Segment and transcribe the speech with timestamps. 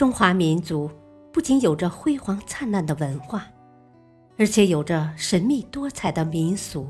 [0.00, 0.90] 中华民族
[1.30, 3.46] 不仅有着辉煌灿烂的文化，
[4.38, 6.88] 而且有着神秘多彩的民俗。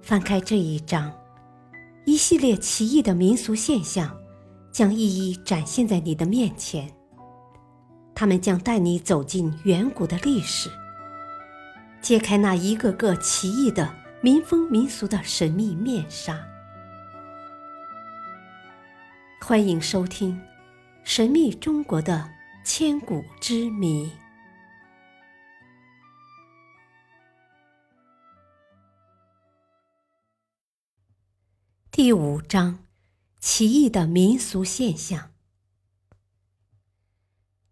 [0.00, 1.12] 翻开这一章，
[2.06, 4.16] 一系列奇异的民俗现象
[4.72, 6.90] 将一一展现在你的面前。
[8.14, 10.70] 他们将带你走进远古的历史，
[12.00, 16.40] 揭开那一个个奇异的民风民俗的神秘面纱。
[19.38, 20.32] 欢迎收听
[21.08, 24.04] 《神秘中国的千古之谜》
[31.90, 32.84] 第五章：
[33.40, 35.32] 奇异的民俗现象。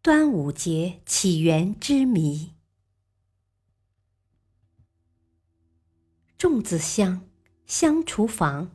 [0.00, 2.54] 端午节起源之谜。
[6.38, 7.28] 粽子香，
[7.66, 8.70] 香厨房；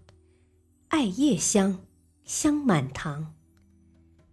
[0.90, 1.84] 艾叶香，
[2.24, 3.34] 香满堂。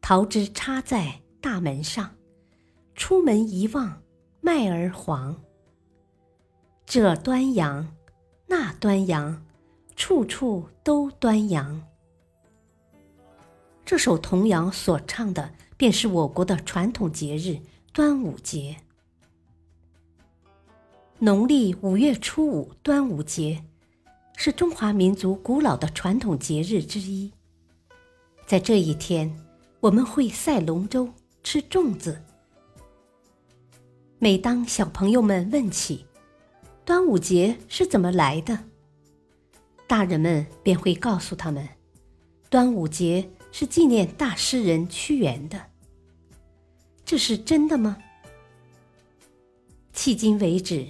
[0.08, 2.14] 桃枝插在大门上，
[2.94, 4.00] 出门一望，
[4.40, 5.38] 麦儿黄。
[6.86, 7.94] 这端阳，
[8.46, 9.44] 那端阳，
[9.96, 11.86] 处处都端阳。
[13.84, 15.52] 这首童谣所唱的。
[15.76, 17.60] 便是我国的传统节日
[17.92, 18.76] 端午节。
[21.18, 23.62] 农历五月初五，端午节
[24.36, 27.30] 是中华民族古老的传统节日之一。
[28.46, 29.38] 在这一天，
[29.80, 31.08] 我们会赛龙舟、
[31.42, 32.22] 吃粽子。
[34.18, 36.04] 每当小朋友们问起
[36.84, 38.58] 端午节是怎么来的，
[39.86, 41.68] 大人们便会告诉他们，
[42.50, 43.30] 端午节。
[43.50, 45.58] 是纪念大诗人屈原的，
[47.02, 47.96] 这是真的吗？
[49.94, 50.86] 迄今为止，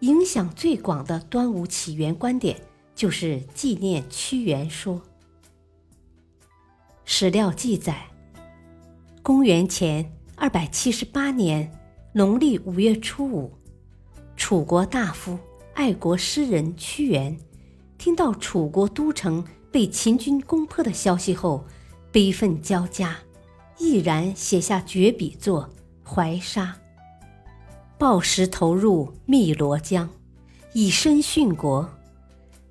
[0.00, 2.60] 影响最广的端午起源观点
[2.94, 5.00] 就是纪念屈原说。
[7.06, 8.06] 史料记载，
[9.26, 11.68] 公元前二百七十八年
[12.12, 13.52] 农历五月初五，
[14.36, 15.36] 楚国大夫、
[15.74, 17.36] 爱国诗人屈原，
[17.98, 21.66] 听到楚国都城被秦军攻破的消息后。
[22.12, 23.16] 悲愤交加，
[23.78, 25.68] 毅然写下绝笔作
[26.08, 26.76] 《怀沙》，
[27.98, 30.08] 抱石投入汨罗江，
[30.72, 31.90] 以身殉国。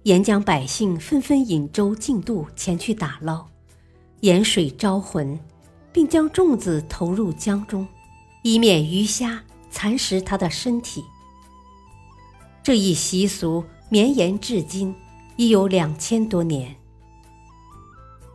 [0.04, 3.46] 沿江百姓纷纷引舟竞渡前去打捞，
[4.22, 5.38] 沿水招魂，
[5.96, 7.88] 并将粽子投入江中，
[8.42, 9.42] 以免鱼虾
[9.72, 11.06] 蚕食他的身体。
[12.62, 14.94] 这一习俗绵延至今，
[15.38, 16.76] 已有两千多年。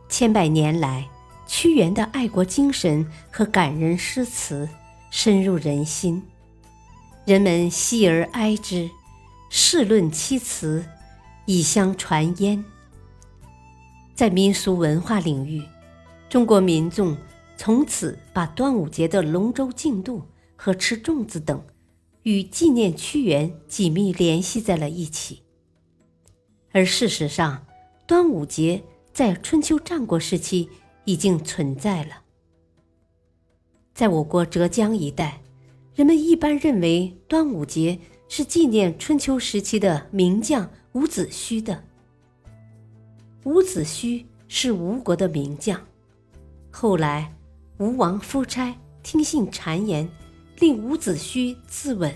[0.09, 1.07] 千百年来，
[1.45, 4.67] 屈原的爱国精神和感人诗词
[5.11, 6.23] 深入人心，
[7.25, 8.89] 人们惜而哀之，
[9.51, 10.83] 世论其词，
[11.45, 12.65] 以相传焉。
[14.15, 15.61] 在民俗文化领域，
[16.27, 17.15] 中国民众
[17.63, 20.23] 从此把端午节的龙舟竞渡
[20.55, 21.63] 和吃粽子等，
[22.23, 25.43] 与纪念屈原紧密联系在了一起。
[26.71, 27.63] 而事实上，
[28.07, 28.81] 端午节。
[29.13, 30.69] 在春秋战国时期
[31.03, 32.21] 已经存在了。
[33.93, 35.41] 在我国浙江一带，
[35.93, 41.83] 人们一般认为端午节是纪念春秋时期的名将伍子胥的。
[43.43, 45.79] 伍子胥是吴国的名将，
[46.71, 47.35] 后来
[47.81, 50.07] 吴王夫差听信谗言，
[50.59, 52.13] 令伍子胥自刎。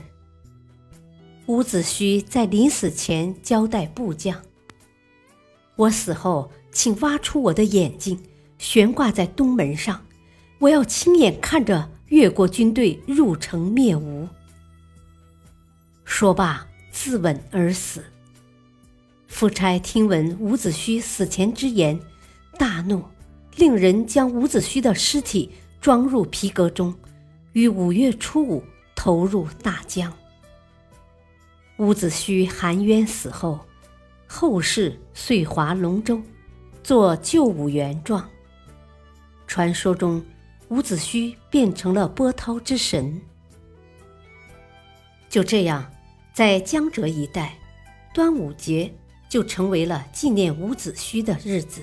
[1.47, 4.39] 伍子胥在临死前交代部将
[5.75, 8.21] ：“我死后。”请挖出我的眼睛，
[8.57, 10.05] 悬挂在东门上，
[10.59, 14.27] 我要亲眼看着越国军队入城灭吴。
[16.03, 18.03] 说罢，自刎而死。
[19.27, 21.97] 夫差听闻伍子胥死前之言，
[22.59, 23.01] 大怒，
[23.55, 26.93] 令人将伍子胥的尸体装入皮革中，
[27.53, 28.63] 于五月初五
[28.95, 30.11] 投入大江。
[31.77, 33.59] 伍子胥含冤死后，
[34.27, 36.22] 后世遂划龙舟。
[36.84, 38.29] 做救武原状。
[39.47, 40.23] 传说中，
[40.69, 43.19] 伍子胥变成了波涛之神。
[45.28, 45.91] 就这样，
[46.31, 47.57] 在江浙一带，
[48.13, 48.93] 端午节
[49.28, 51.81] 就成为了纪念伍子胥的日子。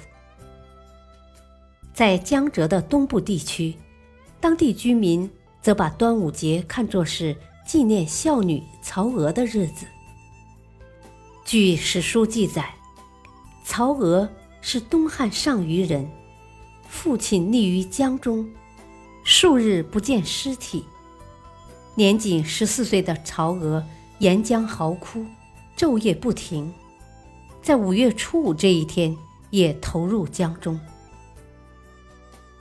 [1.92, 3.74] 在江浙的东部地区，
[4.40, 5.30] 当地居民
[5.60, 7.36] 则把端午节看作是
[7.66, 9.86] 纪念孝女曹娥的日子。
[11.44, 12.74] 据史书记载，
[13.64, 14.28] 曹娥。
[14.64, 16.08] 是东汉上虞人，
[16.88, 18.48] 父亲溺于江中，
[19.24, 20.84] 数日不见尸体。
[21.96, 23.84] 年仅十四岁的曹娥
[24.20, 25.26] 沿江嚎哭，
[25.76, 26.72] 昼夜不停，
[27.60, 29.16] 在五月初五这一天
[29.50, 30.78] 也投入江中。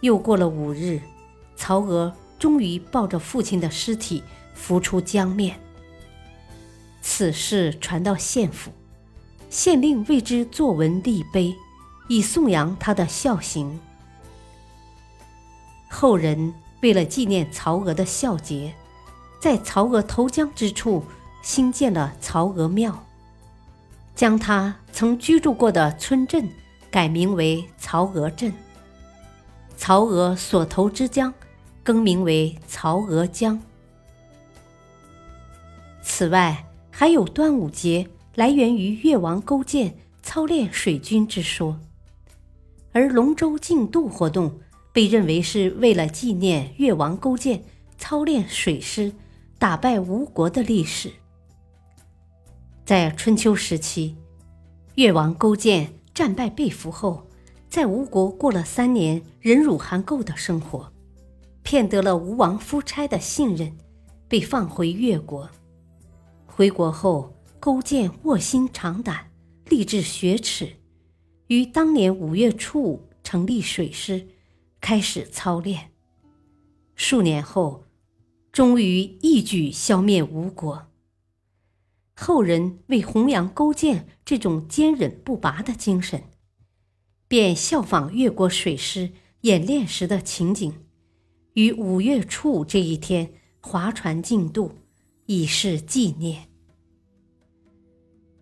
[0.02, 1.00] 又过了五日，
[1.56, 5.60] 曹娥终于抱着父亲的尸体浮出江面。
[7.02, 8.72] 此事传到县府，
[9.50, 11.56] 县令为之作文立碑，
[12.10, 13.80] 以颂扬他的孝行。
[15.90, 18.74] 后人为了纪念曹娥的孝节，
[19.40, 21.04] 在曹娥投江之处
[21.42, 23.06] 兴建了曹娥庙，
[24.16, 26.50] 将他曾居住过的村镇
[26.90, 28.54] 改名为曹娥镇。
[29.84, 31.34] 曹娥所投之江，
[31.82, 33.60] 更名为曹娥江。
[36.04, 41.80] 此外，还有端午节来源于越王勾践操练水军之说，
[42.92, 44.60] 而龙舟竞渡活动
[44.94, 47.64] 被认为是为了纪念越王勾践
[47.98, 49.12] 操练水师、
[49.58, 51.12] 打败吴国的历史。
[52.86, 54.16] 在春秋时期，
[54.94, 57.26] 越王勾践战败被俘后。
[57.72, 60.92] 在吴国过了三年忍辱含垢的生活，
[61.64, 63.78] 骗得了吴王夫差的信任，
[64.28, 65.50] 被放回越国。
[66.46, 69.32] 回国后，勾践卧薪尝胆，
[69.68, 70.74] 立志雪耻，
[71.48, 74.28] 于当年五月初五成立水师，
[74.82, 75.92] 开始操练。
[76.96, 77.86] 数年后，
[78.52, 80.88] 终于一举消灭吴国。
[82.18, 86.22] 后人为弘扬勾践这种坚忍不拔的精神。
[87.32, 89.10] 便效仿越国水师
[89.44, 90.74] 演练时的情景，
[91.54, 93.32] 于五月初五这一天
[93.62, 94.74] 划船竞渡，
[95.28, 96.50] 以示纪念。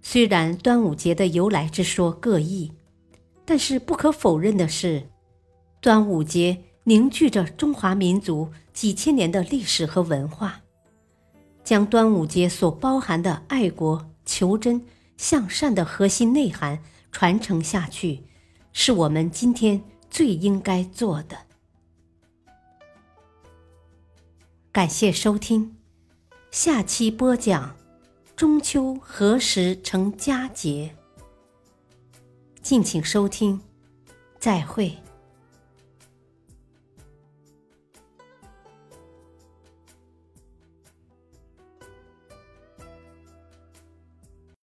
[0.01, 2.71] 虽然端午节的由来之说各异，
[3.45, 5.07] 但是不可否认的是，
[5.79, 10.63] 端午节凝聚着中华民族几千年的历史和文化，
[11.63, 14.83] 将端午节所包含的爱国、求真、
[15.15, 16.81] 向善的核心内涵
[17.11, 18.23] 传承下去。
[18.81, 21.37] 是我们今天最应该做的。
[24.71, 25.75] 感谢收听，
[26.49, 27.75] 下期播讲
[28.37, 30.95] 中秋何时成佳节？
[32.61, 33.59] 敬请收听，
[34.39, 34.97] 再会。